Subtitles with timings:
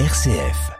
[0.00, 0.72] RCF.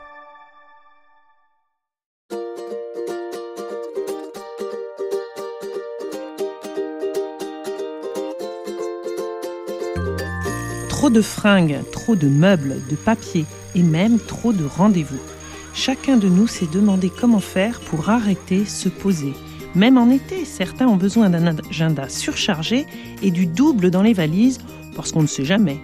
[10.88, 13.46] Trop de fringues, trop de meubles, de papier
[13.76, 15.20] et même trop de rendez-vous.
[15.74, 19.34] Chacun de nous s'est demandé comment faire pour arrêter, se poser.
[19.76, 22.84] Même en été, certains ont besoin d'un agenda surchargé
[23.22, 24.58] et du double dans les valises
[24.96, 25.78] parce qu'on ne sait jamais.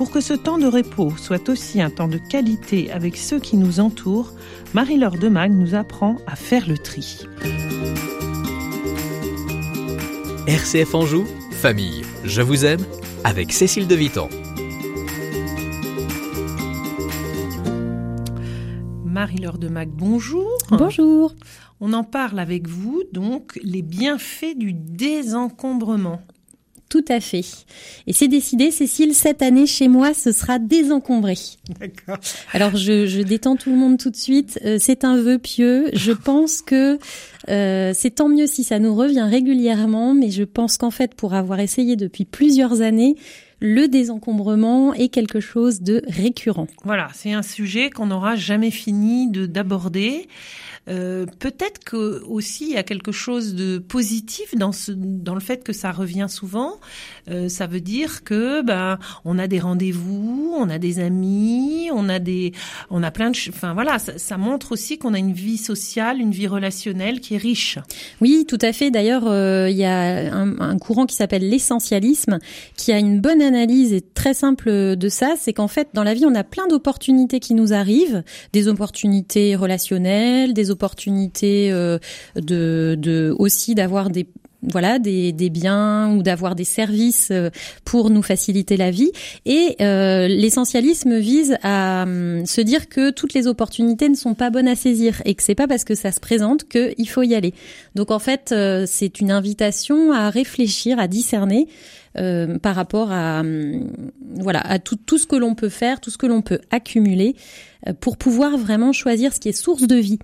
[0.00, 3.58] Pour que ce temps de repos soit aussi un temps de qualité avec ceux qui
[3.58, 4.32] nous entourent,
[4.72, 7.26] Marie-Laure Demag nous apprend à faire le tri.
[10.46, 12.80] RCF Anjou, famille, je vous aime,
[13.24, 14.30] avec Cécile de Vitan.
[19.04, 20.48] Marie-Laure Demag, bonjour.
[20.70, 21.34] Bonjour.
[21.78, 26.22] On en parle avec vous, donc, les bienfaits du désencombrement.
[26.90, 27.44] Tout à fait.
[28.08, 31.36] Et c'est décidé, Cécile, cette année chez moi, ce sera désencombré.
[31.78, 32.18] D'accord.
[32.52, 34.58] Alors je, je, détends tout le monde tout de suite.
[34.64, 35.88] Euh, c'est un vœu pieux.
[35.92, 36.98] Je pense que
[37.48, 41.34] euh, c'est tant mieux si ça nous revient régulièrement, mais je pense qu'en fait, pour
[41.34, 43.14] avoir essayé depuis plusieurs années,
[43.60, 46.66] le désencombrement est quelque chose de récurrent.
[46.84, 50.26] Voilà, c'est un sujet qu'on n'aura jamais fini de d'aborder.
[50.88, 55.40] Euh, peut-être que aussi il y a quelque chose de positif dans ce dans le
[55.40, 56.80] fait que ça revient souvent.
[57.30, 62.08] Euh, ça veut dire que ben on a des rendez-vous, on a des amis, on
[62.08, 62.52] a des
[62.88, 66.18] on a plein de enfin voilà, ça, ça montre aussi qu'on a une vie sociale,
[66.18, 67.78] une vie relationnelle qui est riche.
[68.22, 68.90] Oui, tout à fait.
[68.90, 72.38] D'ailleurs, euh, il y a un, un courant qui s'appelle l'essentialisme
[72.76, 76.14] qui a une bonne analyse et très simple de ça, c'est qu'en fait dans la
[76.14, 81.98] vie on a plein d'opportunités qui nous arrivent, des opportunités relationnelles, des opportunités euh,
[82.36, 84.26] de, aussi d'avoir des
[84.62, 87.48] voilà des, des biens ou d'avoir des services euh,
[87.84, 89.10] pour nous faciliter la vie.
[89.46, 94.50] Et euh, l'essentialisme vise à hum, se dire que toutes les opportunités ne sont pas
[94.50, 97.34] bonnes à saisir et que c'est pas parce que ça se présente qu'il faut y
[97.34, 97.54] aller.
[97.94, 98.54] Donc en fait
[98.86, 101.66] c'est une invitation à réfléchir à discerner
[102.14, 103.90] par rapport à hum,
[104.40, 107.34] voilà à tout, tout ce que l'on peut faire tout ce que l'on peut accumuler
[108.00, 110.18] pour pouvoir vraiment choisir ce qui est source de vie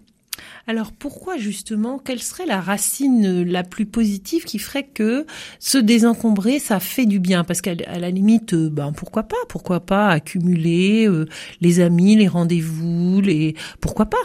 [0.66, 5.26] alors pourquoi justement, quelle serait la racine la plus positive qui ferait que
[5.60, 7.44] se désencombrer, ça fait du bien?
[7.44, 9.36] Parce qu'à la limite, euh, ben pourquoi pas?
[9.48, 11.26] Pourquoi pas accumuler euh,
[11.60, 14.16] les amis, les rendez-vous, les pourquoi pas?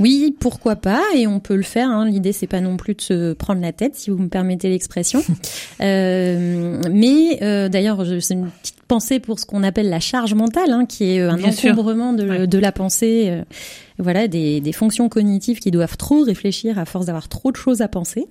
[0.00, 1.02] Oui, pourquoi pas?
[1.14, 1.90] Et on peut le faire.
[1.90, 2.06] Hein.
[2.08, 5.22] L'idée, c'est pas non plus de se prendre la tête, si vous me permettez l'expression.
[5.82, 10.72] euh, mais euh, d'ailleurs, c'est une petite pensée pour ce qu'on appelle la charge mentale,
[10.72, 12.46] hein, qui est un Bien encombrement de, Ouais.
[12.46, 13.26] de la pensée.
[13.28, 13.42] euh,
[13.98, 17.80] voilà, des, des fonctions cognitives qui doivent trop réfléchir à force d'avoir trop de choses
[17.80, 18.26] à penser.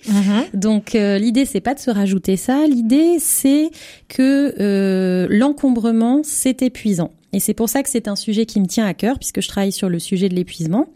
[0.53, 3.69] Donc euh, l'idée c'est pas de se rajouter ça, l'idée c'est
[4.07, 7.11] que euh, l'encombrement c'est épuisant.
[7.33, 9.47] Et c'est pour ça que c'est un sujet qui me tient à cœur puisque je
[9.47, 10.87] travaille sur le sujet de l'épuisement.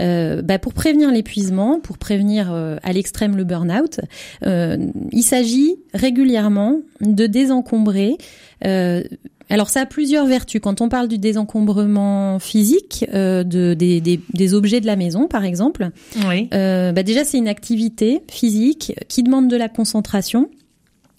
[0.00, 4.00] Euh, bah, pour prévenir l'épuisement, pour prévenir euh, à l'extrême le burn-out,
[4.46, 4.78] euh,
[5.12, 8.16] il s'agit régulièrement de désencombrer.
[8.64, 9.02] euh,
[9.50, 10.62] alors ça a plusieurs vertus.
[10.62, 15.28] Quand on parle du désencombrement physique euh, de, des, des, des objets de la maison,
[15.28, 15.90] par exemple,
[16.26, 16.48] Oui.
[16.54, 20.48] euh, bah déjà, c'est une activité physique qui demande de la concentration.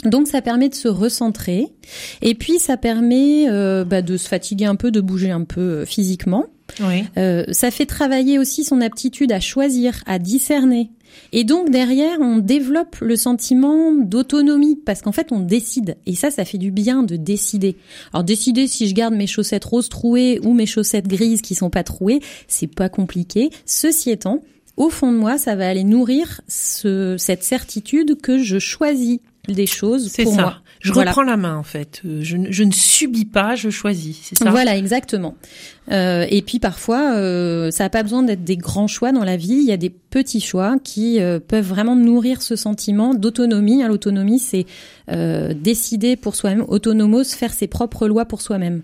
[0.03, 1.67] Donc ça permet de se recentrer
[2.21, 5.85] et puis ça permet euh, bah, de se fatiguer un peu, de bouger un peu
[5.85, 6.45] physiquement.
[6.79, 7.03] Oui.
[7.17, 10.89] Euh, ça fait travailler aussi son aptitude à choisir, à discerner.
[11.31, 15.97] Et donc derrière, on développe le sentiment d'autonomie parce qu'en fait, on décide.
[16.05, 17.75] Et ça, ça fait du bien de décider.
[18.13, 21.69] Alors décider si je garde mes chaussettes roses trouées ou mes chaussettes grises qui sont
[21.69, 23.51] pas trouées, c'est pas compliqué.
[23.65, 24.41] Ceci étant,
[24.77, 29.19] au fond de moi, ça va aller nourrir ce, cette certitude que je choisis
[29.49, 30.41] des choses C'est pour ça.
[30.41, 30.55] moi.
[30.79, 31.11] Je Voilà.
[31.11, 32.01] reprends la main en fait.
[32.05, 34.17] Euh, Je, ne- je ne subis pas, je choisis.
[34.23, 34.49] C'est ça?
[34.51, 35.35] Voilà, exactement.
[35.91, 39.35] Euh, et puis parfois, euh, ça n'a pas besoin d'être des grands choix dans la
[39.37, 39.53] vie.
[39.53, 43.83] Il y a des petits choix qui euh, peuvent vraiment nourrir ce sentiment d'autonomie.
[43.83, 44.65] Hein, L'autonomie, c'est
[45.11, 48.81] euh, décider pour soi-même, autonomos, faire ses propres lois pour soi-même.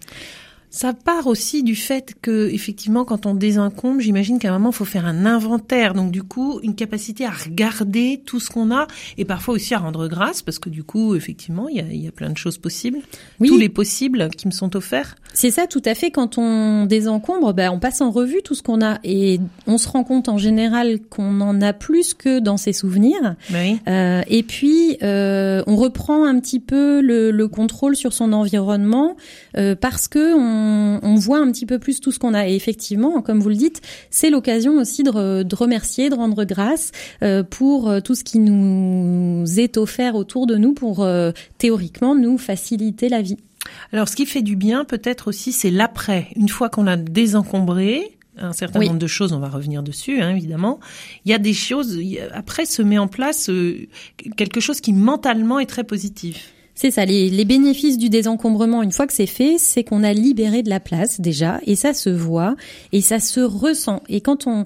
[0.72, 4.76] Ça part aussi du fait que, effectivement, quand on désencombre, j'imagine qu'à un moment, il
[4.76, 5.96] faut faire un inventaire.
[5.96, 8.86] Donc, du coup, une capacité à regarder tout ce qu'on a
[9.18, 12.04] et parfois aussi à rendre grâce parce que, du coup, effectivement, il y a, il
[12.04, 13.00] y a plein de choses possibles.
[13.40, 13.48] Oui.
[13.48, 15.16] Tous les possibles qui me sont offerts.
[15.34, 16.12] C'est ça, tout à fait.
[16.12, 19.88] Quand on désencombre, ben, on passe en revue tout ce qu'on a et on se
[19.88, 23.36] rend compte en général qu'on en a plus que dans ses souvenirs.
[23.54, 23.80] Oui.
[23.88, 29.16] Euh, et puis, euh, on reprend un petit peu le, le contrôle sur son environnement
[29.56, 32.48] euh, parce que on, on voit un petit peu plus tout ce qu'on a.
[32.50, 36.44] Et effectivement, comme vous le dites, c'est l'occasion aussi de, re- de remercier, de rendre
[36.44, 36.92] grâce
[37.24, 42.16] euh, pour euh, tout ce qui nous est offert autour de nous pour euh, théoriquement
[42.16, 43.38] nous faciliter la vie.
[43.92, 46.28] Alors, ce qui fait du bien, peut-être aussi, c'est l'après.
[46.36, 50.32] Une fois qu'on a désencombré, un certain nombre de choses, on va revenir dessus, hein,
[50.32, 50.80] évidemment.
[51.26, 52.00] Il y a des choses,
[52.34, 53.88] après se met en place euh,
[54.38, 56.54] quelque chose qui mentalement est très positif.
[56.76, 60.14] C'est ça, les, les, bénéfices du désencombrement, une fois que c'est fait, c'est qu'on a
[60.14, 62.56] libéré de la place déjà, et ça se voit,
[62.94, 64.02] et ça se ressent.
[64.08, 64.64] Et quand on,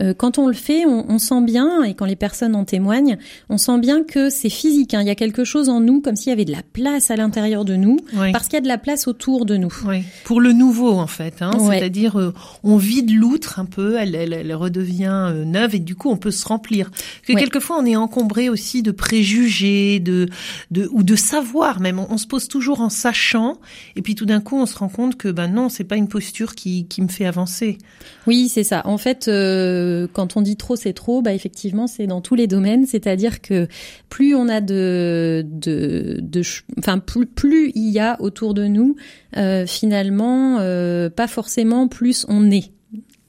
[0.00, 3.16] euh, quand on le fait, on, sent bien, et quand les personnes en témoignent,
[3.48, 4.94] on sent bien que c'est physique.
[4.94, 5.00] Hein.
[5.00, 7.16] Il y a quelque chose en nous, comme s'il y avait de la place à
[7.16, 7.98] l'intérieur de nous,
[8.32, 9.72] parce qu'il y a de la place autour de nous.
[9.86, 10.02] Oui.
[10.24, 11.40] Pour le nouveau, en fait.
[11.40, 11.52] Hein.
[11.58, 15.94] C'est-à-dire, euh, on vide l'outre un peu, elle, elle, elle redevient euh, neuve, et du
[15.94, 16.90] coup, on peut se remplir.
[17.26, 20.28] Que quelquefois, on est encombré aussi de préjugés, de,
[20.70, 21.98] de ou de savoir même.
[21.98, 23.58] On, se pose toujours en sachant,
[23.94, 26.08] et puis tout d'un coup, on se rend compte que ben non, c'est pas une
[26.08, 27.78] posture qui, qui me fait avancer.
[28.26, 28.82] Oui, c'est ça.
[28.86, 29.28] En fait.
[29.28, 32.86] Euh, quand on dit trop, c'est trop, bah effectivement, c'est dans tous les domaines.
[32.86, 33.68] C'est-à-dire que
[34.08, 36.42] plus on a de, de, de
[36.78, 38.96] enfin plus, plus il y a autour de nous,
[39.36, 42.70] euh, finalement, euh, pas forcément plus on est.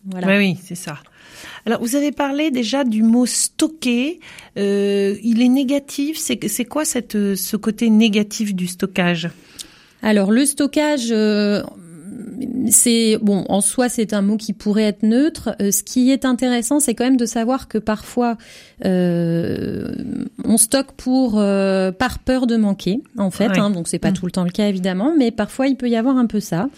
[0.06, 0.27] Voilà.
[0.27, 1.00] Oui, oui, c'est ça.
[1.65, 4.19] Alors, vous avez parlé déjà du mot stocker.
[4.57, 6.18] Euh, il est négatif.
[6.18, 9.30] C'est, c'est quoi cette, ce côté négatif du stockage?
[10.01, 11.62] Alors, le stockage, euh,
[12.69, 15.56] c'est bon en soi c'est un mot qui pourrait être neutre.
[15.62, 18.38] Euh, ce qui est intéressant, c'est quand même de savoir que parfois
[18.86, 19.95] euh,
[20.45, 23.57] on stocke pour euh, par peur de manquer en fait.
[23.57, 24.13] Hein, donc c'est pas mm.
[24.13, 26.69] tout le temps le cas évidemment, mais parfois il peut y avoir un peu ça.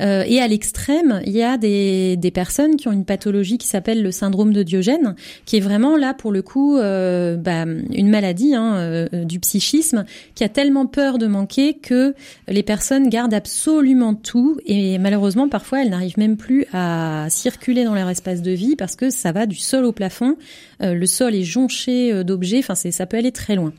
[0.00, 4.02] Et à l'extrême, il y a des, des personnes qui ont une pathologie qui s'appelle
[4.02, 9.06] le syndrome de Diogène, qui est vraiment là pour le coup bah, une maladie hein,
[9.12, 12.14] du psychisme, qui a tellement peur de manquer que
[12.46, 17.94] les personnes gardent absolument tout et malheureusement, parfois, elles n'arrivent même plus à circuler dans
[17.94, 20.36] leur espace de vie parce que ça va du sol au plafond.
[20.82, 22.58] Euh, le sol est jonché euh, d'objets.
[22.58, 23.72] Enfin, c'est ça peut aller très loin.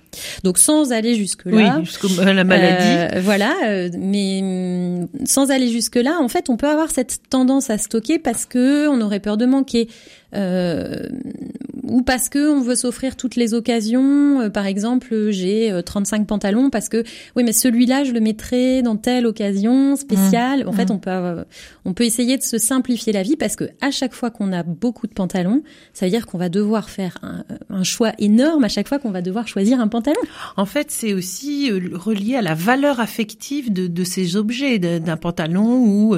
[0.43, 1.77] Donc, sans aller jusque là.
[1.77, 3.15] Oui, jusqu'à la maladie.
[3.15, 3.53] Euh, voilà,
[3.97, 8.19] mais mm, sans aller jusque là, en fait, on peut avoir cette tendance à stocker
[8.19, 9.87] parce que on aurait peur de manquer.
[10.35, 11.07] Euh,
[11.83, 14.41] ou parce que on veut s'offrir toutes les occasions.
[14.41, 17.03] Euh, par exemple, j'ai 35 euh, pantalons parce que
[17.35, 20.67] oui, mais celui-là, je le mettrai dans telle occasion spéciale.
[20.67, 20.93] en fait, mmh.
[20.93, 21.45] on peut
[21.85, 24.61] on peut essayer de se simplifier la vie parce que à chaque fois qu'on a
[24.61, 28.69] beaucoup de pantalons, ça veut dire qu'on va devoir faire un, un, choix énorme à
[28.69, 30.19] chaque fois qu'on va devoir choisir un pantalon.
[30.57, 35.79] En fait, c'est aussi relié à la valeur affective de, de ces objets, d'un pantalon
[35.79, 36.15] ou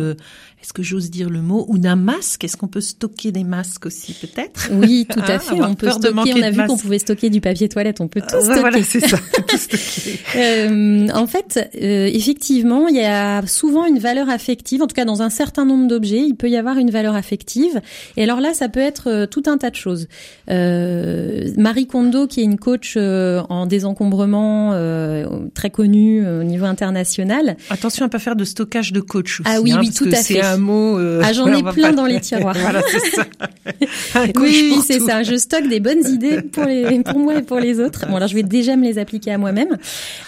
[0.62, 3.88] est-ce que j'ose dire le mot, ou d'un masque Est-ce qu'on peut stocker des masques
[3.88, 4.70] aussi, peut-être?
[4.72, 5.62] Oui, tout à hein, fait.
[5.62, 6.34] on peut stocker.
[6.36, 8.02] On a vu qu'on pouvait stocker du papier toilette.
[8.02, 8.60] On peut tout stocker.
[8.60, 9.18] Voilà, c'est ça.
[9.18, 10.20] Tout stocker.
[10.36, 14.82] euh, en fait, euh, effectivement, il y a souvent une valeur affective.
[14.82, 17.82] En tout cas, dans un certain nombre d'objets, il peut y avoir une valeur affective.
[18.18, 20.08] Et alors là, ça peut être euh, tout un tas de choses.
[20.50, 24.72] Euh, Marie Kondo, qui est une coach euh, en désencombrement
[25.54, 27.58] très connue au niveau international.
[27.70, 29.42] Attention à pas faire de stockage de coach.
[29.42, 30.98] Aussi, ah oui, hein, oui, tout à fait mot.
[30.98, 32.56] Euh, ah, j'en ai plein dans les tiroirs.
[32.60, 33.26] voilà, c'est ça.
[34.36, 35.24] oui, oui, c'est ça.
[35.24, 38.06] Je stocke des bonnes idées pour les, pour moi et pour les autres.
[38.08, 39.78] Bon, alors je vais déjà me les appliquer à moi-même.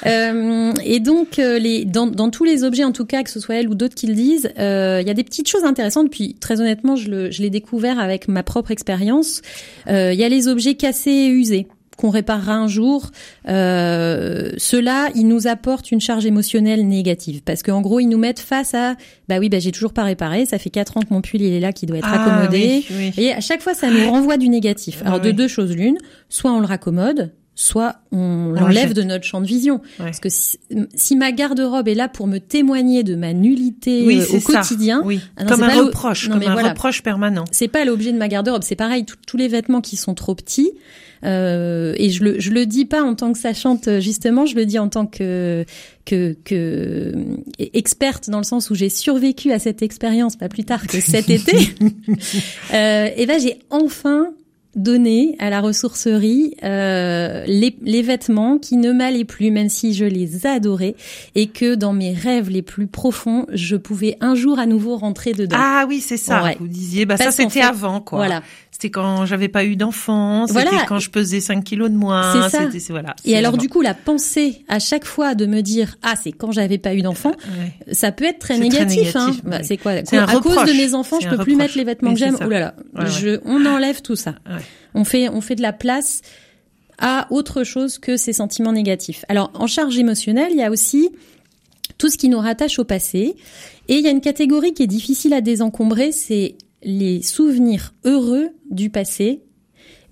[0.05, 3.39] Euh, et donc, euh, les, dans, dans tous les objets, en tout cas, que ce
[3.39, 6.09] soit elle ou d'autres qui le disent, euh, il y a des petites choses intéressantes.
[6.09, 9.41] Puis, très honnêtement, je, le, je l'ai découvert avec ma propre expérience.
[9.87, 11.67] Il y a les objets cassés et usés
[12.03, 13.11] qu'on réparera un jour,
[13.47, 18.41] euh, cela, ils nous apportent une charge émotionnelle négative parce qu'en gros, ils nous mettent
[18.41, 18.95] face à,
[19.29, 21.53] bah oui, bah j'ai toujours pas réparé, ça fait quatre ans que mon pull il
[21.53, 22.83] est là, qui doit être ah, accommodé,
[23.17, 25.01] et à chaque fois, ça nous renvoie du négatif.
[25.05, 29.39] Alors de deux choses l'une, soit on le raccommode, soit on l'enlève de notre champ
[29.39, 29.79] de vision.
[29.97, 34.41] Parce que si, ma garde-robe est là pour me témoigner de ma nullité euh, au
[34.41, 35.21] quotidien, oui.
[35.37, 37.45] Ah comme un reproche, comme un reproche permanent.
[37.51, 38.63] C'est pas l'objet de ma garde-robe.
[38.63, 40.73] C'est pareil, tous les vêtements qui sont trop petits.
[41.23, 44.65] Euh, et je le je le dis pas en tant que sachante justement, je le
[44.65, 45.65] dis en tant que
[46.05, 47.13] que, que
[47.59, 51.29] experte dans le sens où j'ai survécu à cette expérience pas plus tard que cet
[51.29, 51.57] été.
[52.73, 54.33] euh, et ben j'ai enfin
[54.75, 60.05] donner à la ressourcerie euh, les, les, vêtements qui ne m'allaient plus, même si je
[60.05, 60.95] les adorais,
[61.35, 65.33] et que dans mes rêves les plus profonds, je pouvais un jour à nouveau rentrer
[65.33, 65.57] dedans.
[65.59, 66.53] Ah oui, c'est ça.
[66.59, 68.19] Vous disiez, bah ça c'était avant, quoi.
[68.19, 68.41] Voilà.
[68.83, 72.33] C'était quand j'avais pas eu d'enfant, c'était quand je pesais 5 kilos de moins.
[72.49, 72.63] C'est ça.
[72.89, 76.33] Voilà, et alors du coup, la pensée à chaque fois de me dire ah c'est
[76.33, 77.31] quand j'avais pas eu d'enfant,
[77.93, 79.15] ça peut être très négatif.
[79.15, 79.31] hein.
[79.45, 80.01] Bah, c'est quoi À
[80.41, 82.35] cause de mes enfants, je peux plus mettre les vêtements que j'aime.
[82.45, 84.35] Oh là là, je, on enlève tout ça.
[84.93, 86.21] On fait on fait de la place
[86.99, 89.23] à autre chose que ces sentiments négatifs.
[89.29, 91.09] Alors en charge émotionnelle, il y a aussi
[91.97, 93.35] tout ce qui nous rattache au passé.
[93.87, 98.49] Et il y a une catégorie qui est difficile à désencombrer, c'est les souvenirs heureux
[98.69, 99.41] du passé,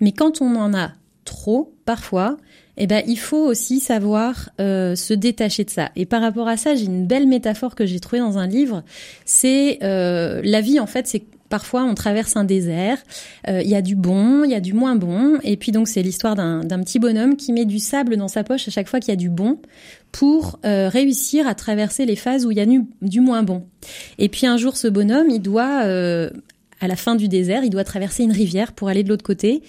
[0.00, 0.92] mais quand on en a
[1.24, 2.36] trop, parfois,
[2.76, 5.90] eh ben, il faut aussi savoir euh, se détacher de ça.
[5.94, 8.82] Et par rapport à ça, j'ai une belle métaphore que j'ai trouvée dans un livre.
[9.24, 12.96] C'est euh, la vie, en fait, c'est parfois on traverse un désert.
[13.46, 15.38] Euh, Il y a du bon, il y a du moins bon.
[15.42, 18.66] Et puis donc c'est l'histoire d'un petit bonhomme qui met du sable dans sa poche
[18.68, 19.58] à chaque fois qu'il y a du bon
[20.12, 23.64] pour euh, réussir à traverser les phases où il y a du, du, moins bon.
[24.18, 26.30] Et puis un jour, ce bonhomme, il doit, euh,
[26.82, 29.62] à la fin du désert, il doit traverser une rivière pour aller de l'autre côté.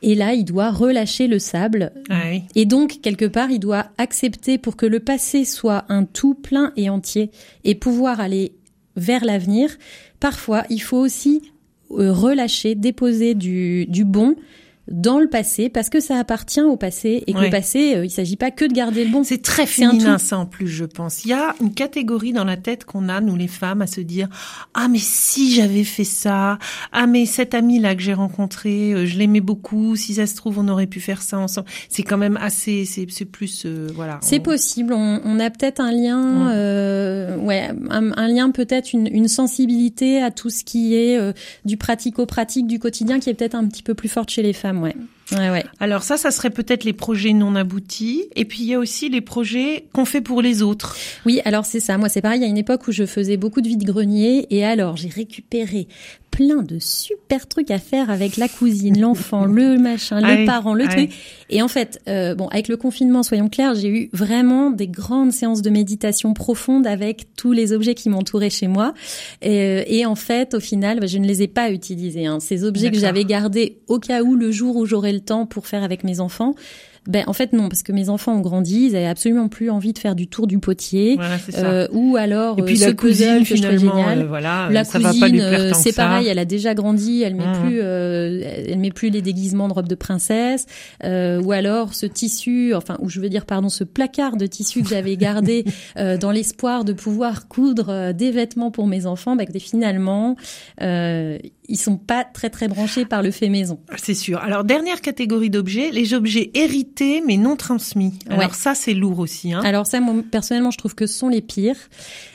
[0.00, 1.92] Et là, il doit relâcher le sable.
[2.08, 2.44] Ah oui.
[2.54, 6.72] Et donc, quelque part, il doit accepter pour que le passé soit un tout plein
[6.76, 7.30] et entier
[7.64, 8.52] et pouvoir aller
[8.96, 9.76] vers l'avenir.
[10.20, 11.42] Parfois, il faut aussi
[11.90, 14.36] euh, relâcher, déposer du, du bon
[14.88, 17.44] dans le passé parce que ça appartient au passé et que Ouais.
[17.44, 19.22] le passé, euh, il s'agit pas que de garder le bon.
[19.24, 21.24] C'est très féminin ça en plus, je pense.
[21.24, 24.00] Il y a une catégorie dans la tête qu'on a, nous les femmes, à se
[24.00, 24.28] dire
[24.74, 26.58] ah mais si j'avais fait ça,
[26.92, 29.94] ah mais cet ami là que j'ai rencontré, euh, je l'aimais beaucoup.
[29.96, 31.66] Si ça se trouve, on aurait pu faire ça ensemble.
[31.88, 34.18] C'est quand même assez, c'est plus euh, voilà.
[34.22, 34.92] C'est on- possible.
[34.94, 36.50] On, on a peut-être un lien, Mm.
[36.54, 41.18] euh, ouais, un, un lien peut-être une, une sensibilité à tout ce qui est
[41.64, 44.71] du pratico-pratique du quotidien qui est peut-être un petit peu plus forte chez les femmes,
[44.78, 44.94] ouais.
[45.32, 45.64] Ouais, ouais.
[45.80, 48.24] Alors ça, ça serait peut-être les projets non aboutis.
[48.36, 50.96] Et puis il y a aussi les projets qu'on fait pour les autres.
[51.26, 51.98] Oui, alors c'est ça.
[51.98, 52.40] Moi, c'est pareil.
[52.40, 55.88] Il y a une époque où je faisais beaucoup de vide-grenier et alors j'ai récupéré
[56.32, 60.46] plein de super trucs à faire avec la cousine, l'enfant, le machin, le Ah oui,
[60.46, 61.12] parent, le truc.
[61.50, 65.30] Et en fait, euh, bon, avec le confinement, soyons clairs, j'ai eu vraiment des grandes
[65.30, 68.94] séances de méditation profonde avec tous les objets qui m'entouraient chez moi.
[69.42, 72.26] Et, euh, et en fait, au final, bah, je ne les ai pas utilisés.
[72.26, 72.40] Hein.
[72.40, 75.66] Ces objets que j'avais gardés au cas où le jour où j'aurais le temps pour
[75.66, 76.54] faire avec mes enfants.
[77.08, 79.92] Ben en fait non parce que mes enfants ont grandi, ils avaient absolument plus envie
[79.92, 83.40] de faire du tour du potier Voilà, euh, ou alors Et puis euh, la cousine
[83.40, 84.18] que je finalement, génial.
[84.20, 87.60] euh, voilà, La ça cousine, euh, c'est pareil, elle a déjà grandi, elle met Mhm.
[87.60, 90.66] plus, euh, elle met plus les déguisements de robe de princesse,
[91.02, 94.82] euh, ou alors ce tissu, enfin, ou je veux dire pardon, ce placard de tissu
[94.82, 95.64] que j'avais gardé
[95.96, 100.36] euh, dans l'espoir de pouvoir coudre euh, des vêtements pour mes enfants, écoutez, finalement,
[100.80, 101.36] euh,
[101.68, 103.80] ils sont pas très très branchés par le fait maison.
[103.96, 104.38] C'est sûr.
[104.38, 108.18] Alors dernière catégorie d'objets, les objets hérités mais non transmis.
[108.28, 108.54] Alors Ouais.
[108.54, 109.52] ça c'est lourd aussi.
[109.52, 109.60] Hein.
[109.64, 111.76] Alors ça, moi, personnellement, je trouve que ce sont les pires.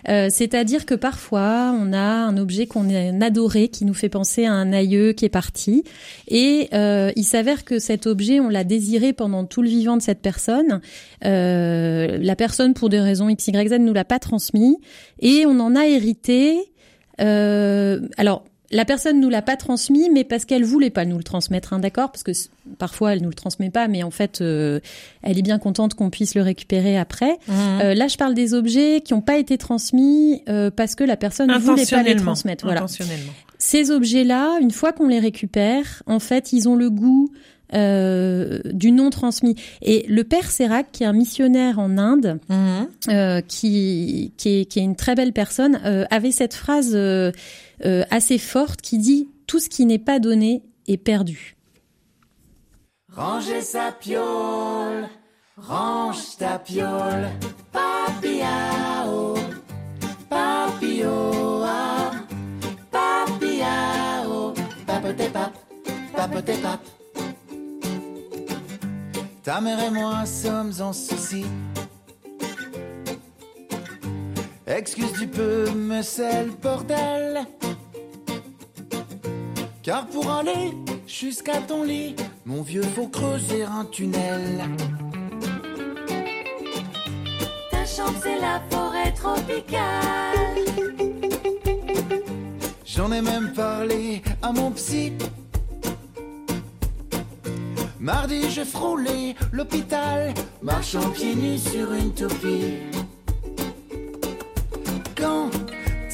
[0.10, 4.46] Euh, C'est-à-dire que parfois, on a un objet qu'on a adoré, qui nous fait penser
[4.46, 5.84] à un aïeux qui est parti,
[6.28, 10.02] et euh, il s'avère que cet objet, on l'a désiré pendant tout le vivant de
[10.02, 10.82] cette personne.
[11.26, 14.78] Euh, la personne, pour des raisons x, y, z, nous l'a pas transmis,
[15.20, 16.58] et on en a hérité.
[17.20, 18.44] Alors.
[18.72, 21.80] La personne nous l'a pas transmis, mais parce qu'elle voulait pas nous le transmettre, hein,
[21.80, 22.12] d'accord?
[22.12, 22.32] Parce que
[22.78, 24.82] parfois elle nous le transmet pas, mais en fait, euh,
[25.24, 27.38] elle est bien contente qu'on puisse le récupérer après.
[27.48, 27.56] Mhm.
[27.82, 31.16] Euh, là, je parle des objets qui n'ont pas été transmis euh, parce que la
[31.16, 32.66] personne ne voulait pas les transmettre.
[32.66, 32.82] Voilà.
[32.82, 33.32] Intentionnellement.
[33.58, 37.30] Ces objets-là, une fois qu'on les récupère, en fait, ils ont le goût
[37.74, 39.56] euh, du non transmis.
[39.82, 42.88] Et le père Sérac, qui est un missionnaire en Inde, Mhm.
[43.10, 46.96] euh, qui, qui, est, qui est une très belle personne, euh, avait cette phrase
[47.86, 51.56] euh, assez forte qui dit tout ce qui n'est pas donné est perdu.
[53.14, 55.08] Ranger sa piole,
[55.58, 57.30] range ta piole,
[57.72, 59.36] papiao,
[60.30, 62.12] papio, ah,
[62.92, 64.54] papiao,
[64.86, 65.54] papote pap,
[66.16, 66.80] papote pap.
[69.44, 71.46] Ta mère et moi sommes en souci.
[74.68, 77.46] Excuse du peu, me c'est le bordel.
[79.82, 80.74] Car pour aller
[81.08, 84.66] jusqu'à ton lit, mon vieux, faut creuser un tunnel.
[87.72, 90.36] Ta chambre, c'est la forêt tropicale.
[92.86, 95.14] J'en ai même parlé à mon psy.
[98.02, 102.97] Mardi, j'ai frôlé l'hôpital, marchant pieds nus sur une toupie.
[105.18, 105.50] Quand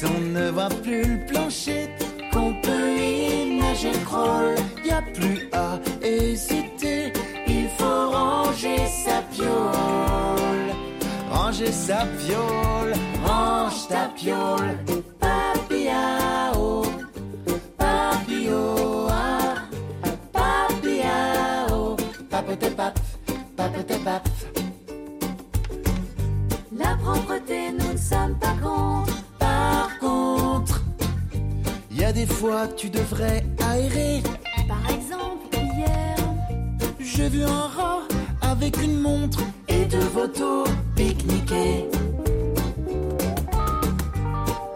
[0.02, 1.88] on ne voit plus le plancher,
[2.32, 7.12] qu'on peut y nager crawl, y a plus à hésiter.
[7.46, 10.72] Il faut ranger sa piole,
[11.30, 12.94] ranger sa piole,
[13.24, 14.78] range ta piole,
[15.20, 16.82] papiao,
[17.76, 19.54] papio, ah,
[20.32, 21.96] papiao,
[22.30, 22.98] papote pap,
[23.56, 24.28] pap.
[26.76, 29.14] La propreté, nous sommes pas contre.
[29.38, 30.82] Par contre,
[31.90, 34.22] il y a des fois tu devrais aérer.
[34.68, 36.16] Par exemple, hier,
[37.00, 38.02] J'ai vu un rat
[38.42, 41.88] avec une montre et deux photos pique-niquer.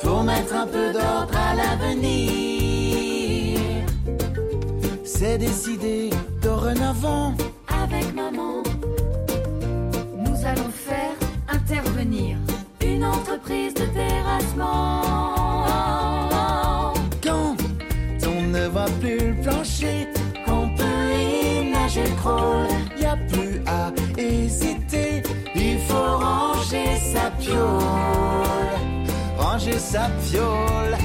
[0.03, 3.59] Pour mettre un peu d'ordre à l'avenir.
[5.05, 6.11] C'est décidé
[6.43, 7.35] dorénavant.
[7.85, 8.63] avec maman,
[10.45, 11.17] allons faire
[11.49, 12.37] intervenir
[13.49, 15.03] de terrassement.
[17.23, 17.57] Quand
[18.27, 20.07] on ne voit plus le plancher,
[20.45, 22.67] qu'on peut y nager le crawl,
[23.01, 23.91] y a plus à
[24.21, 25.23] hésiter,
[25.55, 28.77] il faut ranger sa piole.
[29.39, 30.97] Ranger sa piole.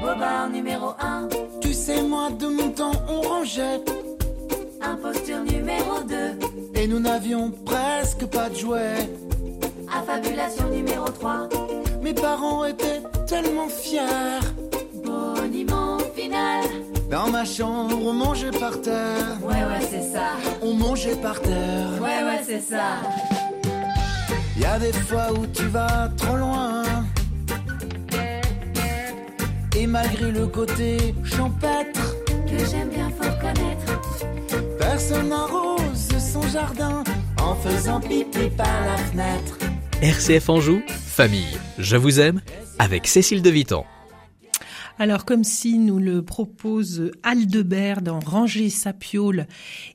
[0.00, 1.28] Bobard numéro 1,
[1.60, 3.80] Tu sais, moi, de mon temps, on rangeait.
[4.80, 6.14] imposture numéro 2,
[6.80, 9.10] Et nous n'avions presque pas de jouets.
[9.92, 11.48] affabulation numéro 3,
[12.02, 14.40] Mes parents étaient tellement fiers.
[15.04, 16.64] boniment final.
[17.10, 19.38] Dans ma chambre, on mangeait par terre.
[19.42, 20.32] Ouais, ouais, c'est ça.
[20.62, 21.88] On mangeait par terre.
[22.00, 22.98] Ouais, ouais, c'est ça.
[24.58, 26.82] Y a des fois où tu vas trop loin.
[29.76, 32.16] Et malgré le côté champêtre,
[32.46, 34.00] Que j'aime bien, faut connaître.
[34.78, 37.04] personne n'arrose son jardin
[37.40, 39.56] en faisant pipi par la fenêtre.
[40.02, 40.82] RCF Anjou,
[41.78, 42.40] je vous aime,
[42.78, 43.84] avec Cécile de Vitan.
[44.98, 49.46] Alors, comme si nous le propose Aldebert dans Ranger sa piole,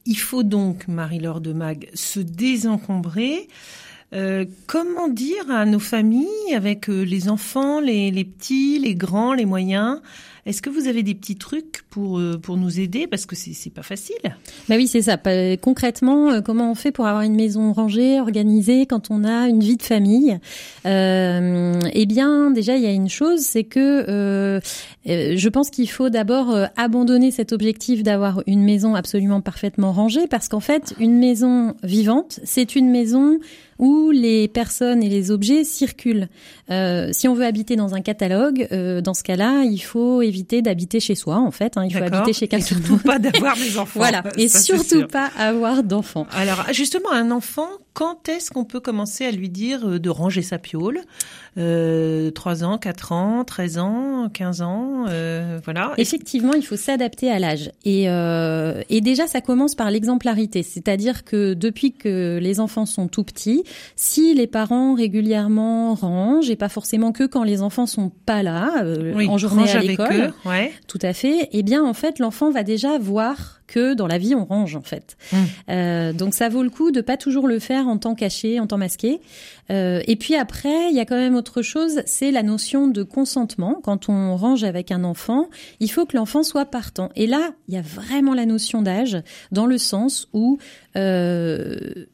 [0.05, 3.48] il faut donc, Marie-Laure de Mag, se désencombrer.
[4.13, 9.46] Euh, comment dire à nos familles, avec euh, les enfants, les petits, les grands, les
[9.46, 10.01] moyens,
[10.46, 13.08] est-ce que vous avez des petits trucs pour, euh, pour nous aider?
[13.08, 14.16] Parce que c'est pas facile.
[14.70, 15.18] Bah oui, c'est ça.
[15.60, 19.62] Concrètement, euh, comment on fait pour avoir une maison rangée, organisée quand on a une
[19.62, 20.38] vie de famille?
[20.86, 24.62] Euh, Eh bien, déjà, il y a une chose, c'est que
[25.06, 30.48] je pense qu'il faut d'abord abandonner cet objectif d'avoir une maison absolument parfaitement rangée, parce
[30.48, 33.40] qu'en fait, une maison vivante, c'est une maison
[33.78, 36.30] où les personnes et les objets circulent.
[36.70, 41.15] Si on veut habiter dans un catalogue, dans ce cas-là, il faut éviter d'habiter chez
[41.15, 41.77] soi, en fait.
[41.77, 41.86] hein.
[41.86, 44.00] il faut habiter chez quelqu'un surtout pas d'avoir des enfants.
[44.00, 46.27] voilà, et surtout pas avoir d'enfants.
[46.34, 50.42] Alors, justement, un enfant, quand est-ce qu'on peut commencer à lui dire euh, de ranger
[50.42, 51.00] sa piole
[51.58, 55.94] euh, 3 ans, 4 ans, 13 ans, 15 ans, euh, voilà.
[55.98, 57.72] Effectivement, il faut s'adapter à l'âge.
[57.86, 60.63] Et, euh, et déjà, ça commence par l'exemplarité.
[60.63, 63.63] C'est-à-dire que depuis que les enfants sont tout petits,
[63.96, 68.84] si les parents régulièrement rangent, et pas forcément que quand les enfants sont pas là,
[68.84, 70.74] euh, Oui, en journée range à l'école, ouais.
[70.88, 74.36] tout à fait, eh bien, en fait, l'enfant va déjà voir que dans la vie,
[74.36, 75.17] on range, en fait.
[75.32, 75.38] Mm.
[75.69, 78.67] Euh, donc, ça vaut le coup de pas toujours le faire en temps caché, en
[78.67, 79.21] temps masqué.
[79.71, 83.04] Euh, et puis après, il y a quand même autre chose, c'est la notion de
[83.04, 83.80] consentement.
[83.84, 85.49] Quand on range avec un enfant,
[85.80, 87.10] il faut que l'enfant soit partant.
[87.15, 89.17] Et là, il y a vraiment la notion d'âge,
[89.51, 90.60] dans le sens où
[90.95, 92.06] euh,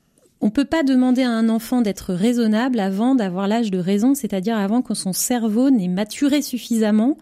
[0.42, 4.58] on peut pas demander à un enfant d'être raisonnable avant d'avoir l'âge de raison, c'est-à-dire
[4.58, 7.18] avant que son cerveau n'ait maturé suffisamment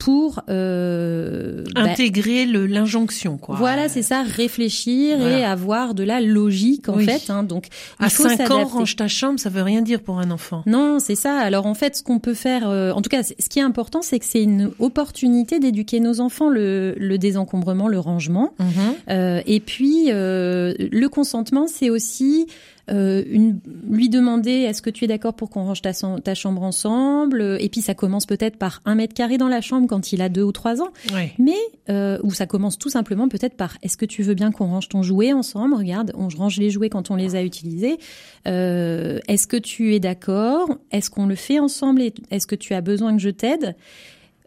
[0.00, 3.56] pour euh, bah, Intégrer le l'injonction, quoi.
[3.56, 7.04] voilà, c'est ça, réfléchir et avoir de la logique en Oui.
[7.04, 7.30] fait.
[7.30, 7.66] Hein, donc,
[8.00, 10.62] il À faut 5 ans, range ta chambre, ça veut rien dire pour un enfant.
[10.66, 11.36] Non, c'est ça.
[11.38, 14.00] Alors en fait, ce qu'on peut faire, euh, en tout cas, ce qui est important,
[14.00, 18.54] c'est que c'est une opportunité d'éduquer nos enfants le, le désencombrement, le rangement.
[18.58, 18.66] Mhm.
[19.10, 22.46] Euh, et puis euh, le consentement, c'est aussi
[22.90, 27.58] euh, une, lui demander est-ce que tu es d'accord pour qu'on range ta, chambre ensemble?
[27.60, 30.28] Et puis ça commence peut-être par un mètre carré dans la chambre quand il a
[30.28, 30.90] deux ou trois ans.
[31.38, 34.66] Mais euh, ou ça commence tout simplement peut-être par est-ce que tu veux bien qu'on
[34.66, 35.74] range ton jouet ensemble?
[35.74, 37.98] Regarde, on range les jouets quand on les a utilisés.
[38.48, 40.68] Euh, est-ce que tu es d'accord?
[40.90, 42.02] Est-ce qu'on le fait ensemble?
[42.30, 43.76] Est-ce que tu as besoin que je t'aide?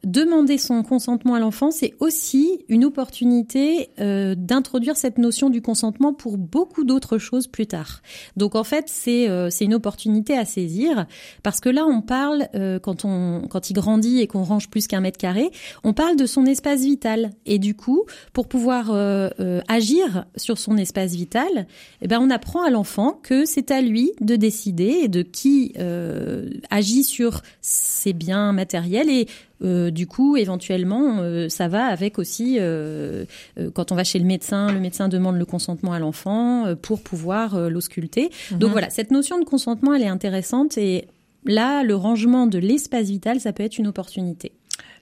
[0.03, 6.13] Demander son consentement à l'enfant, c'est aussi une opportunité euh, d'introduire cette notion du consentement
[6.13, 8.01] pour beaucoup d'autres choses plus tard.
[8.35, 11.05] Donc en fait, c'est euh, c'est une opportunité à saisir
[11.41, 14.87] parce que là, on parle euh, quand on quand il grandit et qu'on range plus
[14.87, 15.51] qu'un mètre carré,
[15.85, 17.29] on parle de son espace vital.
[17.45, 21.67] Et du coup, pour pouvoir euh, euh, agir sur son espace vital,
[22.01, 26.49] eh ben on apprend à l'enfant que c'est à lui de décider de qui euh,
[26.69, 29.27] agit sur ses biens matériels et
[29.63, 33.25] euh, du coup, éventuellement, euh, ça va avec aussi euh,
[33.57, 36.75] euh, quand on va chez le médecin, le médecin demande le consentement à l'enfant euh,
[36.75, 38.29] pour pouvoir euh, l'ausculter.
[38.51, 41.07] Donc voilà, cette notion de consentement, elle est intéressante et
[41.45, 44.53] là, le rangement de l'espace vital, ça peut être une opportunité.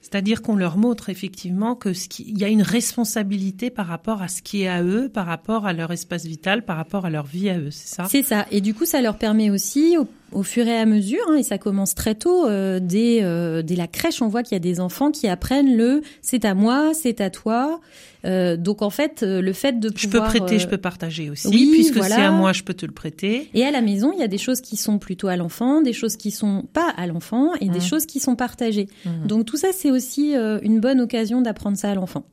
[0.01, 4.21] C'est-à-dire qu'on leur montre effectivement que ce qui, il y a une responsabilité par rapport
[4.21, 7.09] à ce qui est à eux, par rapport à leur espace vital, par rapport à
[7.09, 8.05] leur vie à eux, c'est ça?
[8.09, 8.45] C'est ça.
[8.51, 11.43] Et du coup, ça leur permet aussi, au, au fur et à mesure, hein, et
[11.43, 14.59] ça commence très tôt, euh, dès, euh, dès la crèche, on voit qu'il y a
[14.59, 17.79] des enfants qui apprennent le «c'est à moi, c'est à toi
[18.23, 20.29] Euh, Donc en fait, le fait de Je peux pouvoir...
[20.29, 22.15] prêter, je peux partager aussi, oui, puisque voilà.
[22.17, 23.49] c'est à moi, je peux te le prêter.
[23.55, 25.91] Et à la maison, il y a des choses qui sont plutôt à l'enfant, des
[25.91, 27.81] choses qui sont pas à l'enfant et des Mhm.
[27.81, 28.87] choses qui sont partagées.
[29.05, 29.25] Mhm.
[29.25, 32.25] Donc tout ça, c'est aussi euh, une bonne occasion d'apprendre ça à l'enfant.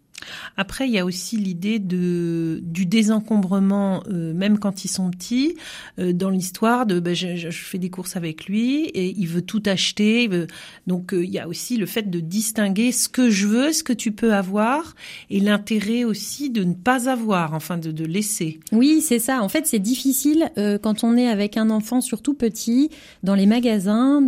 [0.57, 5.55] Après, il y a aussi l'idée de du désencombrement, euh, même quand ils sont petits,
[5.99, 9.43] euh, dans l'histoire de ben, je, je, fais des courses avec lui et il veut
[9.43, 10.25] tout acheter.
[10.25, 10.47] il veut-
[10.87, 13.83] Donc euh, il y a aussi le fait de distinguer ce que je veux, ce
[13.83, 14.95] que tu peux avoir,
[15.31, 18.61] et l'intérêt aussi de ne pas avoir, enfin de, de laisser.
[18.73, 19.43] Oui, c'est ça.
[19.43, 20.51] En fait, c'est difficile
[20.83, 22.91] quand on est avec un enfant, surtout petit,
[23.23, 24.23] dans les magasins,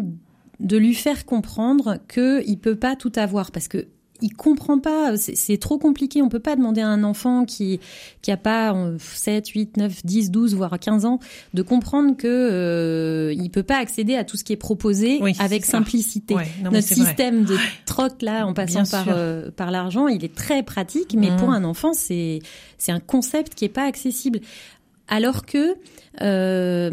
[0.61, 3.87] de lui faire comprendre que il peut pas tout avoir parce que
[4.23, 6.21] il comprend pas, c'est trop compliqué.
[6.21, 7.81] On peut pas demander à un enfant qui
[8.21, 11.21] qui a pas euh, 7, 8, 9, 10, 12 voire 15 ans
[11.55, 15.33] de comprendre que euh, il peut pas accéder à tout ce qui est proposé Oui,
[15.39, 16.35] avec simplicité.
[16.35, 17.07] Ouais, non, mais Notre vrai.
[17.07, 21.15] système de troc là en passant Bien par euh, par l'argent, il est très pratique
[21.19, 21.37] mais Mhm.
[21.39, 22.41] pour un enfant, c'est
[22.77, 24.41] c'est un concept qui est pas accessible.
[25.11, 25.75] Alors que
[26.23, 26.91] euh,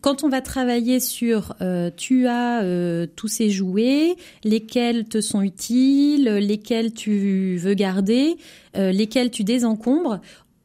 [0.00, 5.40] quand on va travailler sur euh, tu as euh, tous ces jouets, lesquels te sont
[5.42, 8.36] utiles, lesquels tu veux garder,
[8.76, 10.20] euh, lesquels tu désencombres,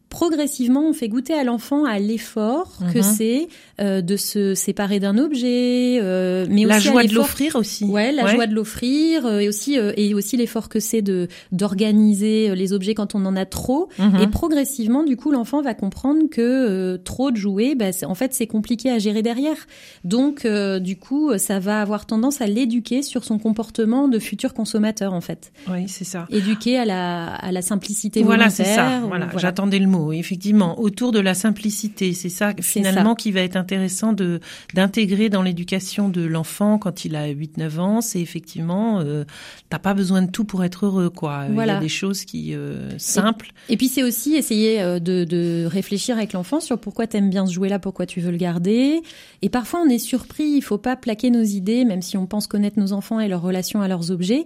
[0.09, 3.03] progressivement on fait goûter à l'enfant à l'effort que Mhm.
[3.03, 3.47] c'est
[3.79, 7.85] euh, de se séparer d'un objet, euh, mais La aussi joie de l'offrir aussi.
[7.85, 11.27] Ouais, la joie de l'offrir euh, et aussi euh, et aussi l'effort que c'est de
[11.51, 14.21] d'organiser les objets quand on en a trop Mhm.
[14.21, 18.15] et progressivement du coup l'enfant va comprendre que euh, trop de jouets bah, c'est- en
[18.15, 19.55] fait c'est compliqué à gérer derrière.
[20.03, 24.53] Donc euh, du coup ça va avoir tendance à l'éduquer sur son comportement de futur
[24.53, 25.51] consommateur en fait.
[25.69, 26.25] Oui, c'est ça.
[26.31, 29.01] Éduquer à la à la simplicité Voilà, c'est ça.
[29.07, 30.11] Voilà, j'attendais le mot.
[30.13, 34.39] Effectivement, autour de la simplicité, c'est ça finalement qui va être intéressant de
[34.73, 37.99] d'intégrer dans l'éducation de l'enfant quand il a 8-9 ans.
[38.01, 39.25] C'est effectivement, euh,
[39.69, 41.43] t'as pas besoin de tout pour être heureux, quoi.
[41.47, 41.77] Il y Voilà.
[41.77, 43.51] a des choses qui euh, simples.
[43.67, 47.45] Et puis c'est aussi essayer euh, de, de réfléchir avec l'enfant sur pourquoi t'aimes bien
[47.45, 49.01] ce jouet-là, pourquoi tu veux le garder.
[49.41, 52.47] Et parfois on est surpris, il faut pas plaquer nos idées, même si on pense
[52.47, 54.45] connaître nos enfants et leur relation à leurs objets.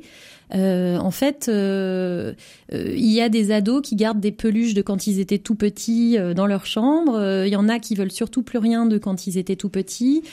[0.54, 2.34] Euh, en fait, euh,
[2.74, 5.56] euh, il y a des ados qui gardent des peluches de quand ils étaient tout
[5.56, 7.44] petits dans leur chambre.
[7.46, 10.24] Il y en a qui veulent surtout plus rien de quand ils étaient tout petits.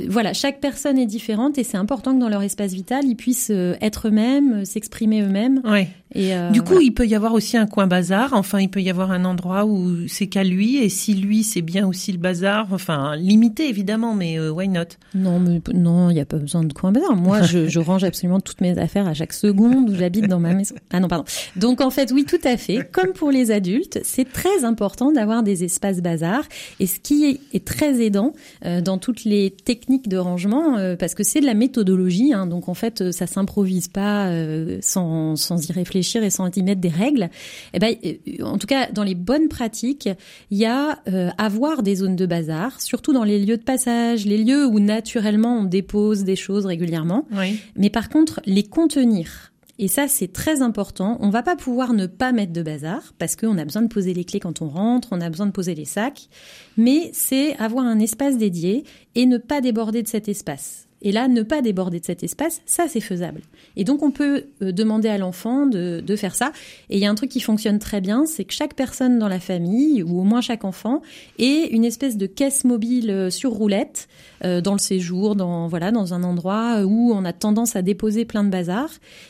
[0.00, 3.16] Euh, Voilà, chaque personne est différente et c'est important que dans leur espace vital, ils
[3.16, 5.60] puissent euh, être eux-mêmes, euh, s'exprimer eux-mêmes.
[5.64, 5.88] Ouais.
[6.16, 6.82] Et euh, Du coup, voilà.
[6.84, 8.34] il peut y avoir aussi un coin bazar.
[8.34, 11.60] Enfin, il peut y avoir un endroit où c'est qu'à lui, et si lui, c'est
[11.62, 12.68] bien aussi le bazar.
[12.72, 14.82] Enfin, limité évidemment, mais euh, why not?
[15.14, 17.16] Non, mais non, il n'y a pas besoin de coin bazar.
[17.16, 20.54] Moi, je, je range absolument toutes mes affaires à chaque seconde où j'habite dans ma
[20.54, 20.76] maison.
[20.92, 21.24] Ah non, pardon.
[21.56, 22.88] Donc en fait, oui, tout à fait.
[22.92, 26.44] Comme pour les adultes, c'est très important d'avoir des espaces bazar.
[26.80, 28.32] Et ce qui est, est très aidant
[28.64, 29.73] euh, dans toutes les techniques
[30.06, 32.32] de rangement, euh, parce que c'est de la méthodologie.
[32.32, 36.62] Hein, donc en fait, ça s'improvise pas euh, sans, sans y réfléchir et sans y
[36.62, 37.28] mettre des règles.
[37.72, 40.08] Eh ben, euh, en tout cas, dans les bonnes pratiques,
[40.50, 44.26] il y a euh, avoir des zones de bazar, surtout dans les lieux de passage,
[44.26, 47.26] les lieux où naturellement on dépose des choses régulièrement.
[47.32, 47.58] Oui.
[47.76, 49.53] Mais par contre, les contenir.
[49.78, 51.18] Et ça, c'est très important.
[51.20, 54.14] On va pas pouvoir ne pas mettre de bazar parce qu'on a besoin de poser
[54.14, 56.28] les clés quand on rentre, on a besoin de poser les sacs.
[56.76, 58.84] Mais c'est avoir un espace dédié
[59.14, 60.83] et ne pas déborder de cet espace.
[61.04, 63.42] Et là, ne pas déborder de cet espace, ça c'est faisable.
[63.76, 66.50] Et donc on peut euh, demander à l'enfant de, de faire ça.
[66.90, 69.28] Et il y a un truc qui fonctionne très bien, c'est que chaque personne dans
[69.28, 71.02] la famille, ou au moins chaque enfant,
[71.38, 74.08] ait une espèce de caisse mobile euh, sur roulette
[74.44, 78.24] euh, dans le séjour, dans voilà, dans un endroit où on a tendance à déposer
[78.24, 78.88] plein de bazar,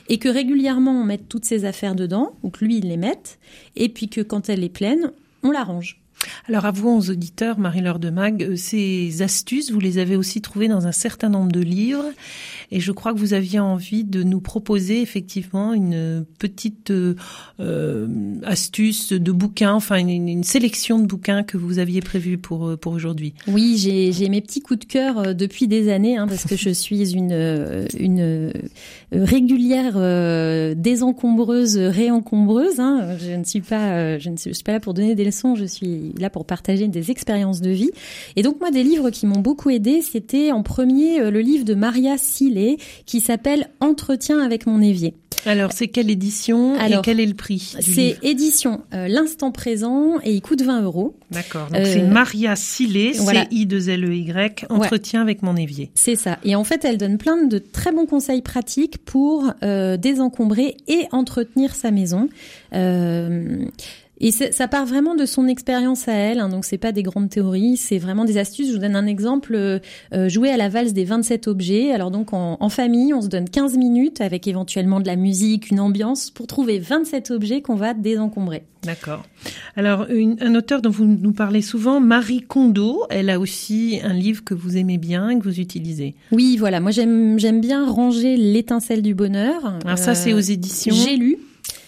[0.08, 3.38] et que régulièrement on mette toutes ses affaires dedans, ou que lui il les mette,
[3.74, 5.10] et puis que quand elle est pleine,
[5.42, 6.03] on la range.
[6.48, 10.68] Alors avouons aux auditeurs, Marie-Laure de Mag, euh, ces astuces, vous les avez aussi trouvées
[10.68, 12.04] dans un certain nombre de livres
[12.70, 17.14] et je crois que vous aviez envie de nous proposer effectivement une petite euh,
[17.60, 18.08] euh,
[18.42, 22.76] astuce de bouquins, enfin une, une sélection de bouquins que vous aviez prévus pour, euh,
[22.76, 23.32] pour aujourd'hui.
[23.46, 26.70] Oui, j'ai j'ai mes petits coups de cœur depuis des années, hein, parce que je
[26.70, 28.52] suis une, une
[29.12, 32.80] régulière euh, désencombreuse, réencombreuse.
[32.80, 33.16] Hein.
[33.18, 36.03] Je ne suis pas, je ne suis pas là pour donner des leçons, je suis
[36.18, 37.90] là pour partager des expériences de vie.
[38.36, 41.64] Et donc moi, des livres qui m'ont beaucoup aidé, c'était en premier euh, le livre
[41.64, 45.14] de Maria Sillet qui s'appelle Entretien avec mon évier.
[45.46, 50.18] Alors c'est quelle édition Alors, et quel est le prix C'est édition euh, l'instant présent
[50.22, 51.16] et il coûte 20 euros.
[51.30, 53.42] D'accord, donc Euh, c'est Maria Sillet, voilà.
[53.50, 55.90] C-I-2-L-E-Y, Entretien avec mon évier.
[55.94, 56.38] C'est ça.
[56.44, 61.06] Et en fait, elle donne plein de très bons conseils pratiques pour euh, désencombrer et
[61.12, 62.28] entretenir sa maison.
[64.22, 67.02] Euh, et ça part vraiment de son expérience à elle, hein, donc c'est pas des
[67.02, 68.68] grandes théories, c'est vraiment des astuces.
[68.68, 69.78] Je vous donne un exemple, euh,
[70.12, 71.90] euh, jouer à la valse des 27 objets.
[71.92, 75.70] Alors donc en, en famille, on se donne 15 minutes avec éventuellement de la musique,
[75.70, 78.62] une ambiance, pour trouver 27 objets qu'on va désencombrer.
[78.84, 79.22] D'accord.
[79.76, 84.12] Alors, une- un auteur dont vous nous parlez souvent, Marie Kondo, elle a aussi un
[84.12, 86.14] livre que vous aimez bien et que vous utilisez.
[86.32, 89.78] Oui, voilà, moi j'aime j'aime bien ranger l'étincelle du bonheur.
[89.84, 90.94] Alors ça, Euh, c'est aux éditions.
[90.94, 91.38] J'ai lu.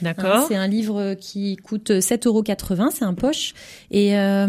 [0.03, 0.37] D'accord.
[0.37, 3.55] Hein, c'est un livre qui coûte 7,80 euros, c'est un poche.
[3.91, 4.47] Et euh,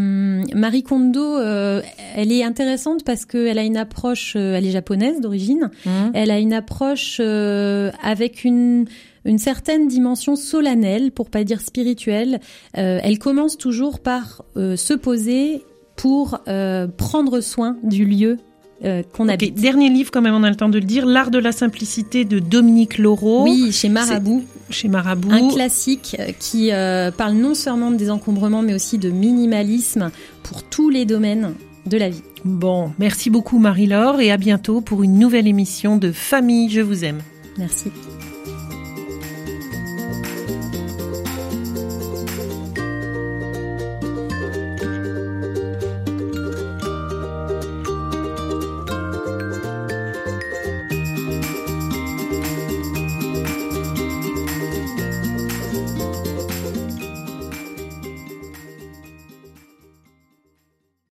[0.55, 1.81] Marie Kondo, euh,
[2.15, 5.89] elle est intéressante parce qu'elle a une approche, euh, elle est japonaise d'origine, Mmh.
[6.13, 8.85] elle a une approche euh, avec une
[9.25, 12.39] une certaine dimension solennelle, pour pas dire spirituelle.
[12.77, 15.63] Euh, elle commence toujours par euh, se poser
[15.97, 18.37] pour euh, prendre soin du lieu
[18.85, 19.55] euh, qu'on Ok, habite.
[19.55, 22.25] Dernier livre, quand même, on a le temps de le dire, L'art de la simplicité
[22.25, 24.43] de Dominique Laureau, Oui, chez Marabout.
[24.69, 25.31] chez Marabout.
[25.31, 30.11] Un classique euh, qui euh, parle non seulement de désencombrement, mais aussi de minimalisme
[30.43, 31.53] pour tous les domaines
[31.85, 32.21] de la vie.
[32.45, 37.03] Bon, merci beaucoup Marie-Laure et à bientôt pour une nouvelle émission de Famille, je vous
[37.03, 37.19] aime.
[37.57, 37.91] Merci.